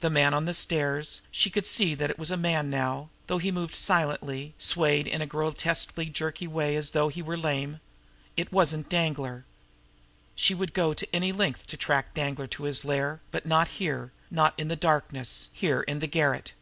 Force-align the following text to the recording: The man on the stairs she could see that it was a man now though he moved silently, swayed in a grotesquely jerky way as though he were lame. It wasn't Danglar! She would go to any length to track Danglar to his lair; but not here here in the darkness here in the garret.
The 0.00 0.10
man 0.10 0.34
on 0.34 0.44
the 0.44 0.52
stairs 0.52 1.22
she 1.30 1.48
could 1.48 1.66
see 1.66 1.94
that 1.94 2.10
it 2.10 2.18
was 2.18 2.30
a 2.30 2.36
man 2.36 2.68
now 2.68 3.08
though 3.28 3.38
he 3.38 3.50
moved 3.50 3.74
silently, 3.74 4.52
swayed 4.58 5.06
in 5.06 5.22
a 5.22 5.26
grotesquely 5.26 6.04
jerky 6.10 6.46
way 6.46 6.76
as 6.76 6.90
though 6.90 7.08
he 7.08 7.22
were 7.22 7.38
lame. 7.38 7.80
It 8.36 8.52
wasn't 8.52 8.90
Danglar! 8.90 9.46
She 10.36 10.52
would 10.54 10.74
go 10.74 10.92
to 10.92 11.08
any 11.16 11.32
length 11.32 11.66
to 11.68 11.78
track 11.78 12.12
Danglar 12.12 12.46
to 12.48 12.64
his 12.64 12.84
lair; 12.84 13.22
but 13.30 13.46
not 13.46 13.68
here 13.68 14.12
here 14.30 14.52
in 14.58 14.68
the 14.68 14.76
darkness 14.76 15.48
here 15.54 15.80
in 15.80 16.00
the 16.00 16.08
garret. 16.08 16.52